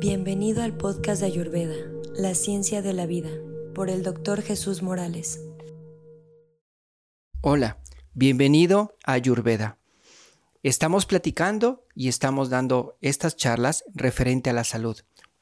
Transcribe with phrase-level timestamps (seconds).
[0.00, 1.74] Bienvenido al podcast de Ayurveda,
[2.14, 3.28] La Ciencia de la Vida,
[3.74, 5.38] por el doctor Jesús Morales.
[7.42, 7.82] Hola,
[8.14, 9.76] bienvenido a Ayurveda.
[10.62, 14.96] Estamos platicando y estamos dando estas charlas referente a la salud.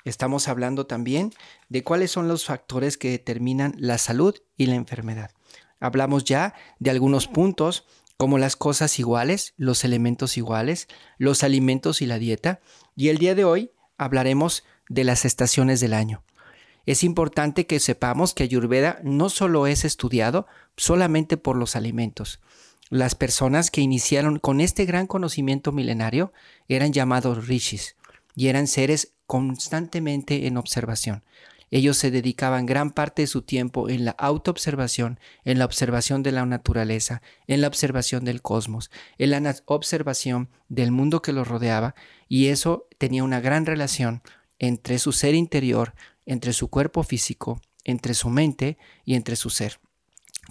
[0.04, 1.32] Estamos hablando también
[1.68, 5.30] de cuáles son los factores que determinan la salud y la enfermedad.
[5.79, 7.86] Hablamos ya de algunos puntos
[8.16, 12.61] como las cosas iguales, los elementos iguales, los alimentos y la dieta.
[12.96, 16.22] Y el día de hoy hablaremos de las estaciones del año.
[16.86, 22.40] Es importante que sepamos que Ayurveda no solo es estudiado solamente por los alimentos.
[22.89, 26.32] Las personas que iniciaron con este gran conocimiento milenario
[26.68, 27.96] eran llamados rishis
[28.34, 31.22] y eran seres constantemente en observación.
[31.71, 36.33] Ellos se dedicaban gran parte de su tiempo en la autoobservación, en la observación de
[36.33, 41.95] la naturaleza, en la observación del cosmos, en la observación del mundo que los rodeaba,
[42.29, 44.23] y eso tenía una gran relación
[44.59, 45.95] entre su ser interior,
[46.27, 49.81] entre su cuerpo físico, entre su mente y entre su ser.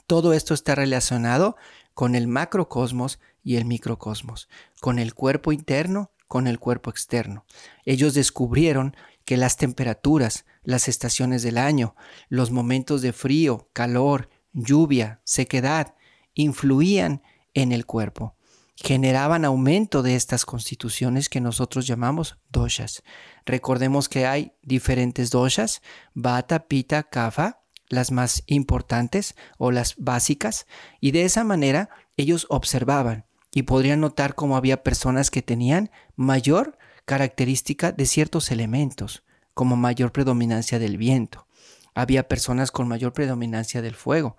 [0.06, 1.58] Todo esto está relacionado
[1.94, 7.46] con el macrocosmos y el microcosmos, con el cuerpo interno, con el cuerpo externo.
[7.86, 8.96] Ellos descubrieron
[9.28, 11.98] que las temperaturas, las estaciones del año,
[12.30, 15.96] los momentos de frío, calor, lluvia, sequedad,
[16.34, 17.22] influían
[17.54, 18.38] en el cuerpo,
[18.78, 23.04] generaban aumento de estas constituciones que nosotros llamamos doshas.
[23.46, 25.82] Recordemos que hay diferentes doshas,
[26.14, 30.68] bata, pita, kapha, las más importantes o las básicas,
[31.02, 36.78] y de esa manera ellos observaban y podrían notar cómo había personas que tenían mayor
[37.08, 41.48] característica de ciertos elementos, como mayor predominancia del viento.
[41.96, 44.36] Había personas con mayor predominancia del fuego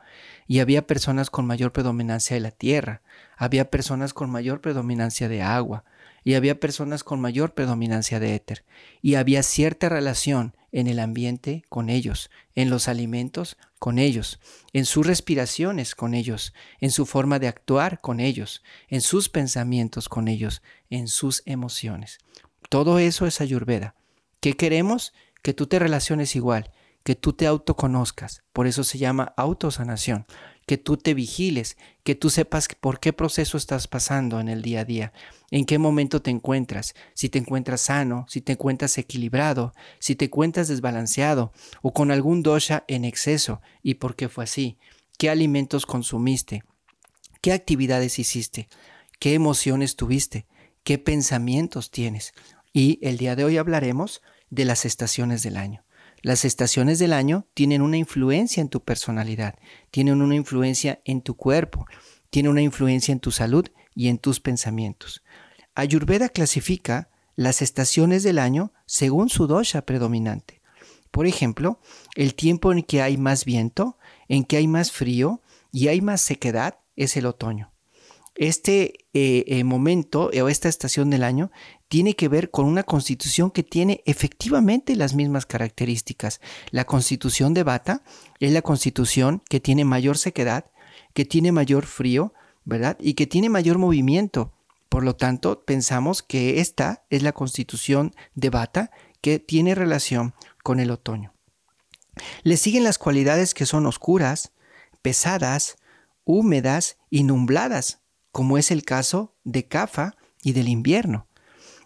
[0.47, 3.01] y había personas con mayor predominancia de la tierra.
[3.39, 5.85] Había personas con mayor predominancia de agua
[6.25, 8.67] y había personas con mayor predominancia de éter.
[9.01, 14.41] Y había cierta relación en el ambiente con ellos, en los alimentos con ellos,
[14.75, 20.11] en sus respiraciones con ellos, en su forma de actuar con ellos, en sus pensamientos
[20.11, 22.19] con ellos, en sus emociones.
[22.69, 23.95] Todo eso es ayurveda.
[24.41, 25.13] ¿Qué queremos?
[25.43, 26.71] Que tú te relaciones igual,
[27.03, 28.43] que tú te autoconozcas.
[28.53, 30.27] Por eso se llama autosanación.
[30.67, 34.81] Que tú te vigiles, que tú sepas por qué proceso estás pasando en el día
[34.81, 35.13] a día,
[35.51, 40.27] en qué momento te encuentras, si te encuentras sano, si te encuentras equilibrado, si te
[40.27, 44.77] encuentras desbalanceado o con algún dosha en exceso y por qué fue así,
[45.17, 46.65] qué alimentos consumiste,
[47.41, 48.69] qué actividades hiciste,
[49.19, 50.47] qué emociones tuviste,
[50.89, 52.33] qué pensamientos tienes.
[52.73, 55.85] Y el día de hoy hablaremos de las estaciones del año.
[56.23, 59.57] Las estaciones del año tienen una influencia en tu personalidad,
[59.91, 61.85] tienen una influencia en tu cuerpo,
[62.31, 65.23] tienen una influencia en tu salud y en tus pensamientos.
[65.75, 70.63] Ayurveda clasifica las estaciones del año según su dosha predominante.
[71.11, 71.81] Por ejemplo,
[72.15, 76.23] el tiempo en que hay más viento, en que hay más frío y hay más
[76.23, 77.75] sequedad es el otoño.
[78.39, 81.51] Este eh, eh, momento o esta estación del año
[81.89, 86.41] tiene que ver con una constitución que tiene efectivamente las mismas características.
[86.71, 88.05] La constitución de Bata
[88.39, 90.67] es la constitución que tiene mayor sequedad,
[91.15, 92.33] que tiene mayor frío,
[92.65, 92.97] ¿verdad?
[93.01, 94.53] Y que tiene mayor movimiento.
[94.89, 100.33] Por lo tanto, pensamos que esta es la constitución de Bata que tiene relación
[100.63, 101.35] con el otoño.
[102.45, 104.53] Le siguen las cualidades que son oscuras,
[105.03, 105.77] pesadas,
[106.25, 108.01] húmedas y nubladas,
[108.39, 111.27] como es el caso de Cafa y del invierno.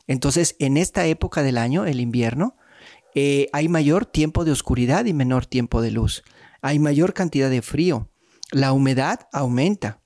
[0.06, 2.58] Entonces, en esta época del año, el invierno,
[3.14, 6.22] eh, hay mayor tiempo de oscuridad y menor tiempo de luz.
[6.60, 8.10] Hay mayor cantidad de frío.
[8.50, 10.02] La humedad aumenta.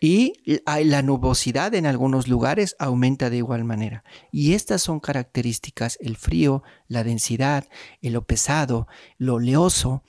[0.00, 4.04] Y la nubosidad en algunos lugares aumenta de igual manera.
[4.30, 7.66] Y estas son características, el frío, la densidad,
[8.00, 8.86] lo pesado,
[9.16, 10.04] lo oleoso,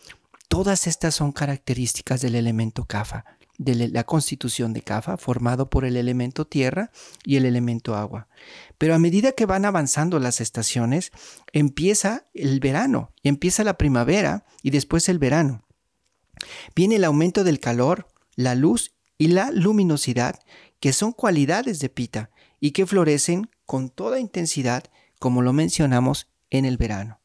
[0.50, 5.98] todas estas son características del elemento CAFA de la constitución de Cafa, formado por el
[5.98, 6.92] elemento tierra
[7.26, 8.30] y el elemento agua.
[8.78, 11.12] Pero a medida que van avanzando las estaciones,
[11.52, 15.66] empieza el verano, empieza la primavera y después el verano.
[16.74, 20.40] Viene el aumento del calor, la luz y la luminosidad,
[20.80, 22.32] que son cualidades de Pita
[22.62, 24.86] y que florecen con toda intensidad,
[25.20, 27.20] como lo mencionamos en el verano.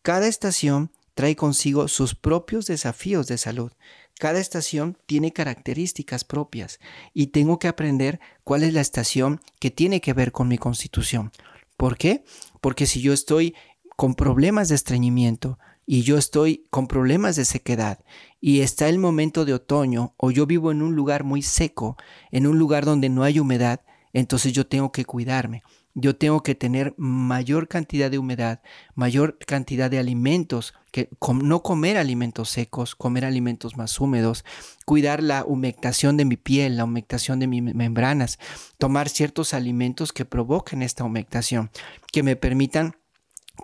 [0.00, 3.72] Cada estación trae consigo sus propios desafíos de salud,
[4.18, 6.80] cada estación tiene características propias
[7.14, 11.32] y tengo que aprender cuál es la estación que tiene que ver con mi constitución.
[11.76, 12.24] ¿Por qué?
[12.60, 13.54] Porque si yo estoy
[13.96, 18.04] con problemas de estreñimiento y yo estoy con problemas de sequedad
[18.40, 21.96] y está el momento de otoño o yo vivo en un lugar muy seco,
[22.30, 23.80] en un lugar donde no hay humedad,
[24.12, 25.62] entonces yo tengo que cuidarme.
[26.00, 28.60] Yo tengo que tener mayor cantidad de humedad,
[28.94, 31.10] mayor cantidad de alimentos, que
[31.42, 34.44] no comer alimentos secos, comer alimentos más húmedos,
[34.86, 38.38] cuidar la humectación de mi piel, la humectación de mis membranas,
[38.78, 41.70] tomar ciertos alimentos que provoquen esta humectación,
[42.12, 42.96] que me permitan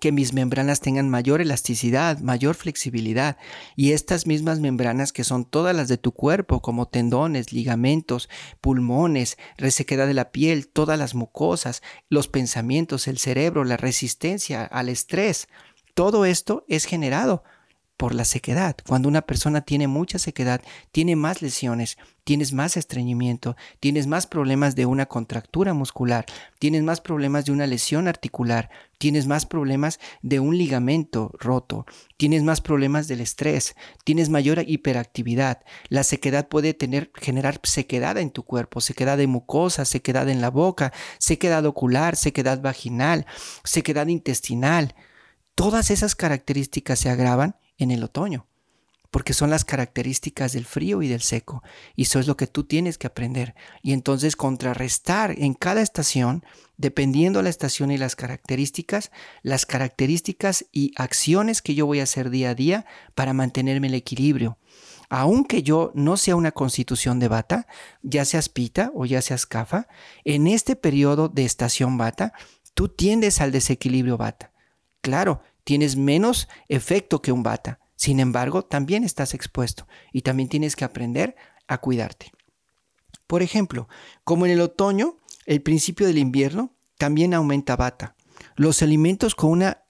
[0.01, 3.37] que mis membranas tengan mayor elasticidad, mayor flexibilidad.
[3.77, 8.29] Y estas mismas membranas que son todas las de tu cuerpo como tendones, ligamentos,
[8.61, 14.89] pulmones, resequedad de la piel, todas las mucosas, los pensamientos, el cerebro, la resistencia al
[14.89, 15.49] estrés,
[15.95, 17.45] todo esto es generado
[17.97, 18.77] por la sequedad.
[18.87, 20.61] Cuando una persona tiene mucha sequedad,
[20.93, 26.27] tiene más lesiones, tienes más estreñimiento, tienes más problemas de una contractura muscular,
[26.59, 31.87] tienes más problemas de una lesión articular, tienes más problemas de un ligamento roto,
[32.17, 35.63] tienes más problemas del estrés, tienes mayor hiperactividad.
[35.89, 40.51] La sequedad puede tener generar sequedad en tu cuerpo, sequedad de mucosa, sequedad en la
[40.51, 43.27] boca, sequedad ocular, sequedad vaginal,
[43.63, 44.95] sequedad intestinal.
[45.55, 48.47] Todas esas características se agravan en el otoño,
[49.11, 51.63] porque son las características del frío y del seco,
[51.95, 53.55] y eso es lo que tú tienes que aprender.
[53.83, 56.45] Y entonces contrarrestar en cada estación,
[56.77, 59.13] dependiendo la estación y las características,
[59.43, 63.95] las características y acciones que yo voy a hacer día a día para mantenerme el
[63.95, 64.59] equilibrio.
[65.11, 67.67] Aunque yo no sea una constitución de bata,
[68.03, 69.87] ya seas pita o ya seas cafa,
[70.25, 72.33] en este periodo de estación bata,
[72.75, 74.51] tú tiendes al desequilibrio bata.
[75.03, 77.81] Claro, tienes menos efecto que un bata.
[77.97, 82.33] Sin embargo, también estás expuesto y también tienes que aprender a cuidarte.
[83.27, 83.89] Por ejemplo,
[84.23, 85.17] como en el otoño,
[85.47, 88.15] el principio del invierno también aumenta bata.
[88.57, 89.85] Los alimentos con una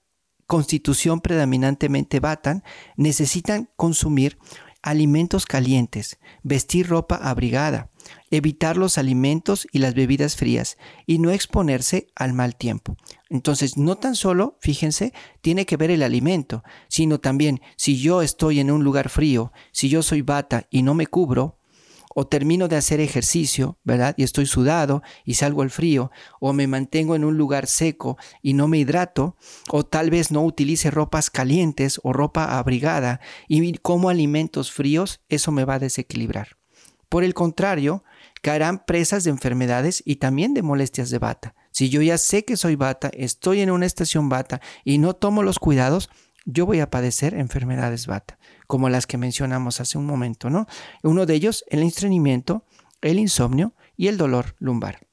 [0.46, 2.62] constitución predominantemente batan
[2.96, 4.38] necesitan consumir
[4.84, 7.90] alimentos calientes, vestir ropa abrigada,
[8.30, 10.76] evitar los alimentos y las bebidas frías
[11.06, 12.98] y no exponerse al mal tiempo.
[13.30, 18.60] Entonces, no tan solo, fíjense, tiene que ver el alimento, sino también si yo estoy
[18.60, 21.56] en un lugar frío, si yo soy bata y no me cubro,
[22.14, 24.14] o termino de hacer ejercicio, ¿verdad?
[24.16, 28.54] Y estoy sudado y salgo al frío, o me mantengo en un lugar seco y
[28.54, 29.36] no me hidrato,
[29.70, 35.52] o tal vez no utilice ropas calientes o ropa abrigada y como alimentos fríos, eso
[35.52, 36.56] me va a desequilibrar.
[37.08, 38.04] Por el contrario,
[38.42, 41.54] caerán presas de enfermedades y también de molestias de bata.
[41.70, 45.42] Si yo ya sé que soy bata, estoy en una estación bata y no tomo
[45.42, 46.10] los cuidados,
[46.44, 50.66] yo voy a padecer enfermedades bata como las que mencionamos hace un momento, ¿no?
[51.02, 52.64] Uno de ellos, el estreñimiento,
[53.00, 55.06] el insomnio y el dolor lumbar.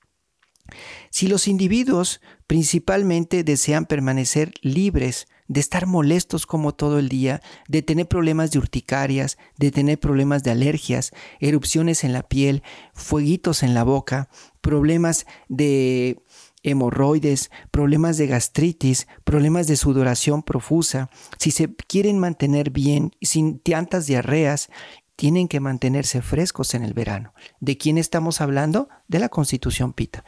[1.09, 7.81] Si los individuos principalmente desean permanecer libres de estar molestos como todo el día, de
[7.81, 11.11] tener problemas de urticarias, de tener problemas de alergias,
[11.41, 12.63] erupciones en la piel,
[12.93, 14.29] fueguitos en la boca,
[14.61, 16.23] problemas de
[16.63, 24.05] hemorroides, problemas de gastritis, problemas de sudoración profusa, si se quieren mantener bien, sin tantas
[24.05, 24.69] diarreas,
[25.15, 27.33] tienen que mantenerse frescos en el verano.
[27.59, 28.89] ¿De quién estamos hablando?
[29.07, 30.23] De la constitución pita.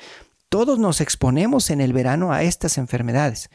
[0.50, 3.50] Todos nos exponemos en el verano a estas enfermedades.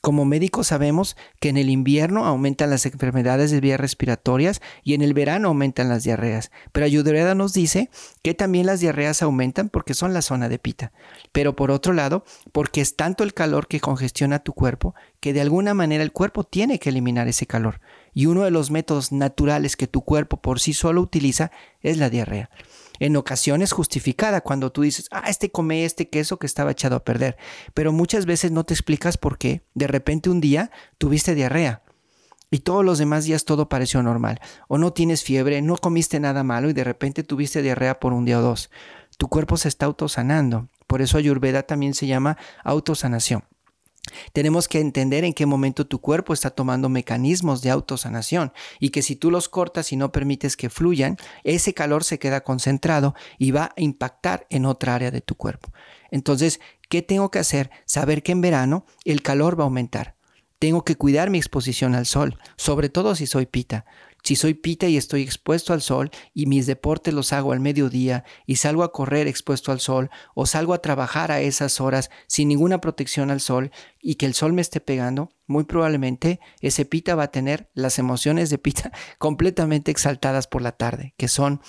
[0.00, 5.02] Como médicos sabemos que en el invierno aumentan las enfermedades de vías respiratorias y en
[5.02, 6.50] el verano aumentan las diarreas.
[6.72, 7.90] Pero Ayurveda nos dice
[8.22, 10.92] que también las diarreas aumentan porque son la zona de pita.
[11.32, 15.42] Pero por otro lado, porque es tanto el calor que congestiona tu cuerpo que de
[15.42, 17.80] alguna manera el cuerpo tiene que eliminar ese calor.
[18.14, 21.50] Y uno de los métodos naturales que tu cuerpo por sí solo utiliza
[21.82, 22.50] es la diarrea
[23.00, 27.04] en ocasiones justificada cuando tú dices, ah, este come este queso que estaba echado a
[27.04, 27.36] perder,
[27.74, 29.62] pero muchas veces no te explicas por qué.
[29.74, 31.82] De repente un día tuviste diarrea
[32.50, 36.42] y todos los demás días todo pareció normal, o no tienes fiebre, no comiste nada
[36.44, 38.70] malo y de repente tuviste diarrea por un día o dos.
[39.18, 40.68] Tu cuerpo se está autosanando.
[40.86, 43.44] Por eso Ayurveda también se llama autosanación.
[44.32, 49.02] Tenemos que entender en qué momento tu cuerpo está tomando mecanismos de autosanación y que
[49.02, 53.50] si tú los cortas y no permites que fluyan, ese calor se queda concentrado y
[53.50, 55.72] va a impactar en otra área de tu cuerpo.
[56.10, 57.70] Entonces, ¿qué tengo que hacer?
[57.84, 60.16] Saber que en verano el calor va a aumentar.
[60.58, 63.86] Tengo que cuidar mi exposición al sol, sobre todo si soy pita.
[64.22, 68.24] Si soy pita y estoy expuesto al sol y mis deportes los hago al mediodía
[68.46, 72.48] y salgo a correr expuesto al sol o salgo a trabajar a esas horas sin
[72.48, 77.14] ninguna protección al sol y que el sol me esté pegando, muy probablemente ese pita
[77.14, 81.60] va a tener las emociones de pita completamente exaltadas por la tarde, que son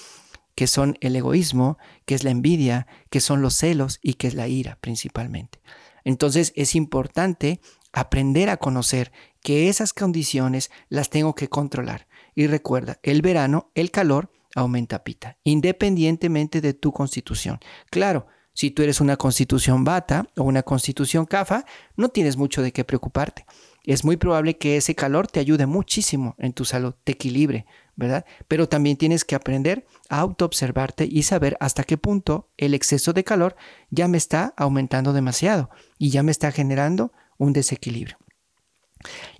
[0.54, 4.34] que son el egoísmo, que es la envidia, que son los celos y que es
[4.34, 5.62] la ira principalmente.
[6.04, 7.62] Entonces es importante
[7.94, 12.08] aprender a conocer que esas condiciones las tengo que controlar.
[12.36, 17.60] Y recuerda, el verano, el calor aumenta pita, independientemente de tu constitución.
[17.90, 22.74] Claro, Si tú eres una constitución bata o una constitución cafa, no tienes mucho de
[22.74, 23.46] qué preocuparte.
[23.86, 28.26] Es muy probable que ese calor te ayude muchísimo en tu salud, te equilibre, ¿verdad?
[28.48, 33.24] Pero también tienes que aprender a autoobservarte y saber hasta qué punto el exceso de
[33.24, 33.56] calor
[33.90, 38.18] ya me está aumentando demasiado y ya me está generando un desequilibrio.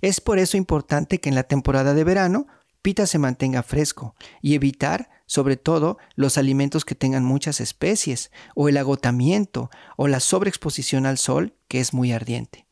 [0.00, 2.46] Es por eso importante que en la temporada de verano
[2.82, 8.68] Pita se mantenga fresco y evitar, sobre todo, los alimentos que tengan muchas especies, o
[8.68, 12.66] el agotamiento, o la sobreexposición al sol, que es muy ardiente.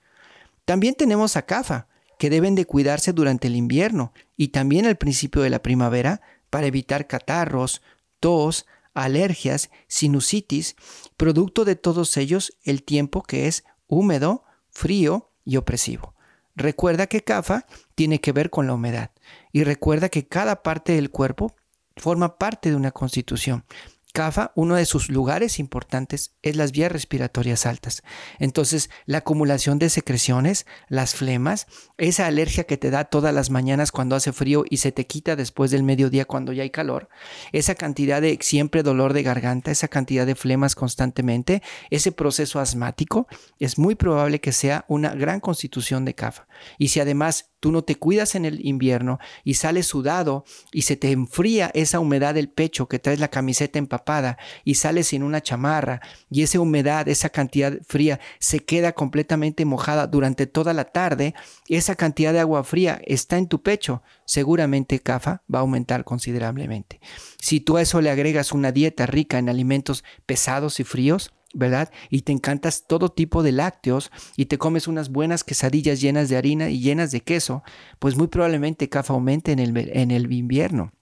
[0.64, 1.86] También tenemos a CAFA,
[2.18, 6.66] que deben de cuidarse durante el invierno y también al principio de la primavera para
[6.66, 7.80] evitar catarros,
[8.20, 10.76] tos, alergias, sinusitis,
[11.16, 16.14] producto de todos ellos el tiempo que es húmedo, frío y opresivo.
[16.60, 17.64] Recuerda que CAFA
[17.94, 19.12] tiene que ver con la humedad
[19.50, 21.54] y recuerda que cada parte del cuerpo
[21.96, 23.64] forma parte de una constitución.
[24.12, 28.02] CAFA, uno de sus lugares importantes es las vías respiratorias altas.
[28.38, 31.66] Entonces, la acumulación de secreciones, las flemas,
[31.98, 35.36] esa alergia que te da todas las mañanas cuando hace frío y se te quita
[35.36, 37.08] después del mediodía cuando ya hay calor,
[37.52, 43.26] esa cantidad de siempre dolor de garganta, esa cantidad de flemas constantemente, ese proceso asmático,
[43.58, 46.48] es muy probable que sea una gran constitución de CAFA.
[46.78, 50.96] Y si además tú no te cuidas en el invierno y sales sudado y se
[50.96, 55.42] te enfría esa humedad del pecho que traes la camiseta empapada y sales sin una
[55.42, 56.00] chamarra
[56.30, 61.34] y esa humedad, esa cantidad fría se queda completamente mojada durante toda la tarde,
[61.68, 67.00] esa cantidad de agua fría está en tu pecho, seguramente CAFA va a aumentar considerablemente.
[67.40, 71.90] Si tú a eso le agregas una dieta rica en alimentos pesados y fríos, ¿verdad?
[72.08, 76.36] Y te encantas todo tipo de lácteos y te comes unas buenas quesadillas llenas de
[76.36, 77.62] harina y llenas de queso,
[77.98, 80.92] pues muy probablemente CAFA aumente en el, en el invierno.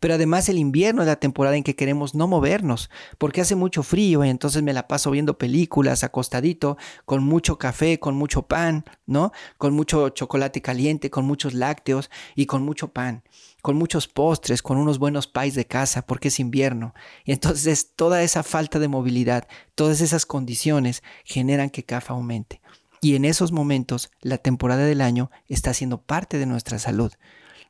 [0.00, 3.82] Pero además el invierno es la temporada en que queremos no movernos, porque hace mucho
[3.82, 8.84] frío y entonces me la paso viendo películas acostadito, con mucho café, con mucho pan,
[9.06, 9.32] ¿no?
[9.56, 13.22] Con mucho chocolate caliente, con muchos lácteos y con mucho pan,
[13.62, 16.94] con muchos postres, con unos buenos pies de casa, porque es invierno.
[17.24, 22.60] Y entonces toda esa falta de movilidad, todas esas condiciones generan que CAFA aumente.
[23.00, 27.12] Y en esos momentos la temporada del año está siendo parte de nuestra salud.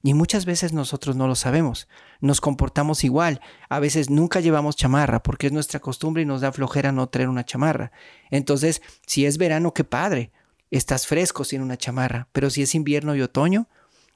[0.03, 1.89] Y muchas veces nosotros no lo sabemos.
[2.21, 3.41] Nos comportamos igual.
[3.69, 7.29] A veces nunca llevamos chamarra porque es nuestra costumbre y nos da flojera no traer
[7.29, 7.91] una chamarra.
[8.31, 10.31] Entonces, si es verano, qué padre.
[10.71, 12.29] Estás fresco sin una chamarra.
[12.33, 13.69] Pero si es invierno y otoño,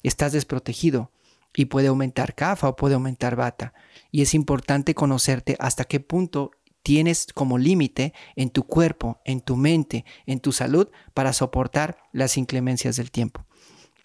[0.03, 1.11] estás desprotegido
[1.55, 3.75] y puede aumentar cafa o puede aumentar bata.
[4.11, 9.57] Y es importante conocerte hasta qué punto tienes como límite en tu cuerpo, en tu
[9.57, 13.47] mente, en tu salud para soportar las inclemencias del tiempo.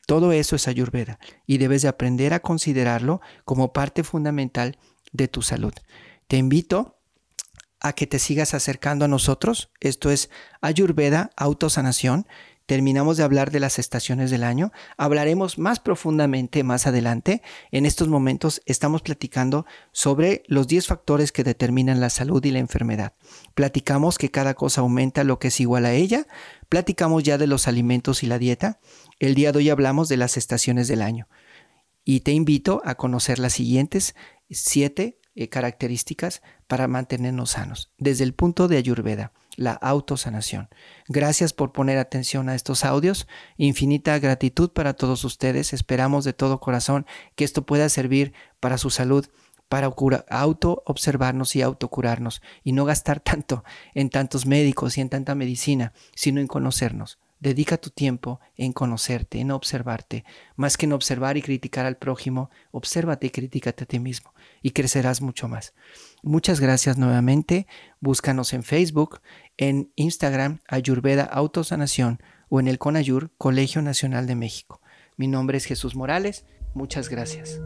[0.08, 4.78] Todo eso es ayurveda y debes de aprender a considerarlo como parte fundamental
[5.12, 5.74] de tu salud.
[6.28, 6.98] Te invito
[7.82, 9.70] a que te sigas acercando a nosotros.
[9.82, 10.30] Esto es
[10.62, 12.26] Ayurveda Autosanación
[12.68, 14.72] terminamos de hablar de las estaciones del año.
[14.98, 17.42] Hablaremos más profundamente más adelante.
[17.72, 22.60] En estos momentos estamos platicando sobre los 10 factores que determinan la salud y la
[22.60, 23.14] enfermedad.
[23.56, 26.28] Platicamos que cada cosa aumenta lo que es igual a ella.
[26.70, 28.80] Platicamos ya de los alimentos y la dieta.
[29.20, 31.28] El día de hoy hablamos de las estaciones del año.
[32.04, 34.14] Y te invito a conocer las siguientes
[34.50, 40.70] siete eh, características para mantenernos sanos desde el punto de Ayurveda la autosanación.
[41.10, 43.28] Gracias por poner atención a estos audios.
[43.58, 45.74] Infinita gratitud para todos ustedes.
[45.74, 49.28] Esperamos de todo corazón que esto pueda servir para su salud,
[49.68, 49.94] para
[50.30, 55.92] auto observarnos y autocurarnos y no gastar tanto en tantos médicos y en tanta medicina,
[56.16, 57.20] sino en conocernos.
[57.40, 60.26] Dedica tu tiempo en conocerte, en observarte.
[60.56, 64.34] Más que en observar y criticar al prójimo, obsérvate y críticate a ti mismo
[64.64, 65.74] y crecerás mucho más.
[66.24, 67.68] Muchas gracias nuevamente.
[68.00, 69.22] Búscanos en Facebook,
[69.58, 74.82] en Instagram, Ayurveda Autosanación o en el CONAYUR, Colegio Nacional de México.
[75.16, 76.46] Mi nombre es Jesús Morales.
[76.74, 77.60] Muchas gracias.